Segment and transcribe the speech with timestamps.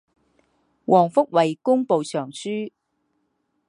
[0.87, 2.71] 黄福为工部尚书。